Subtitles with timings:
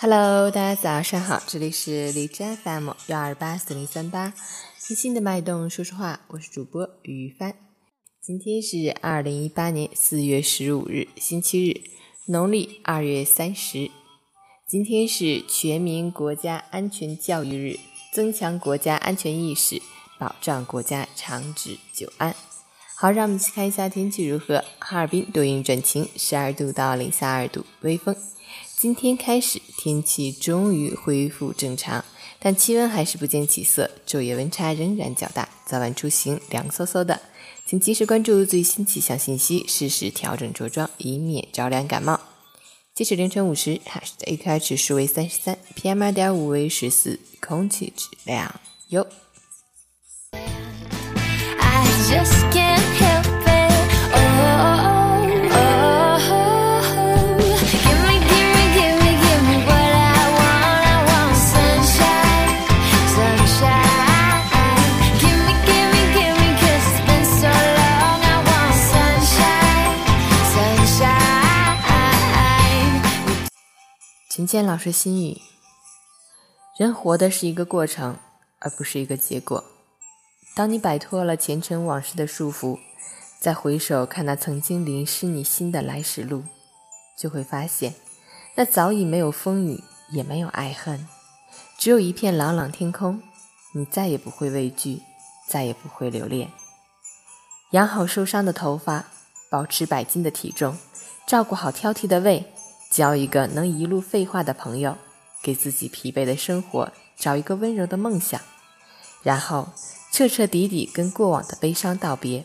[0.00, 4.32] Hello，大家早上好，这里是荔枝 FM 幺二八四零三八，
[4.80, 7.52] 听心的脉动说说话，我是主播于帆。
[8.22, 11.80] 今天是二零一八年四月十五日，星期日，
[12.30, 13.90] 农历二月三十。
[14.68, 17.80] 今天是全民国家安全教育日，
[18.12, 19.82] 增强国家安全意识，
[20.16, 22.36] 保障国家长治久安。
[22.96, 24.64] 好，让我们一起看一下天气如何。
[24.78, 28.14] 哈尔滨多云转晴，十二度到零下二度，微风。
[28.80, 32.04] 今天开始，天气终于恢复正常，
[32.38, 37.20] 但气温还是不见起色，昼夜温差仍然较大，早晚出行凉飕飕的，
[37.66, 42.20] 请及时关注最新气象信息，适时调整着装，以免着凉感冒。
[42.94, 49.04] 截止凌晨五时，哈市的 AQI 指数为三十三，PM 二点五为十四，空气质量优。
[74.38, 75.42] 陈建老师心语：
[76.76, 78.16] 人活的是一个过程，
[78.60, 79.64] 而不是一个结果。
[80.54, 82.78] 当你摆脱了前尘往事的束缚，
[83.40, 86.44] 再回首看那曾经淋湿你心的来时路，
[87.18, 87.96] 就会发现，
[88.54, 91.08] 那早已没有风雨，也没有爱恨，
[91.76, 93.20] 只有一片朗朗天空。
[93.74, 95.02] 你再也不会畏惧，
[95.48, 96.52] 再也不会留恋。
[97.72, 99.06] 养好受伤的头发，
[99.50, 100.78] 保持百斤的体重，
[101.26, 102.54] 照顾好挑剔的胃。
[102.90, 104.96] 交一个能一路废话的朋友，
[105.42, 108.40] 给自己疲惫的生活找一个温柔的梦想，
[109.22, 109.68] 然后
[110.10, 112.44] 彻彻底底跟过往的悲伤道别。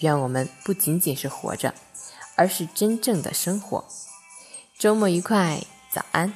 [0.00, 1.74] 愿我们不仅仅是活着，
[2.34, 3.84] 而是真正的生活。
[4.78, 5.62] 周末愉快，
[5.92, 6.32] 早安。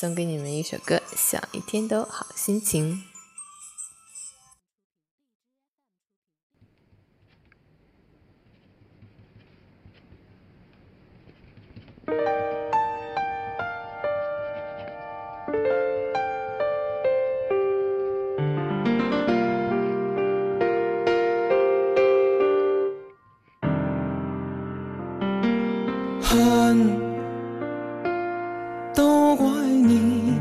[0.00, 3.07] 送给你们一首歌，希望一天都好心情。
[28.94, 30.34] 都怪你，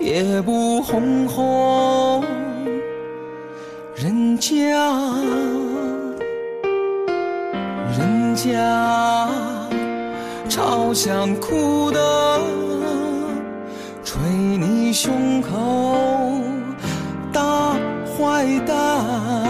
[0.00, 2.24] 也不哄哄
[3.94, 4.50] 人家，
[7.98, 9.28] 人家
[10.48, 12.40] 朝想哭的
[14.02, 16.40] 捶你胸口，
[17.32, 17.74] 大
[18.16, 19.49] 坏蛋。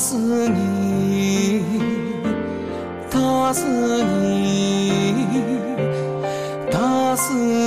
[0.00, 1.62] 是你，
[3.10, 3.66] 他是
[4.02, 4.92] 你，
[6.72, 7.59] 他是。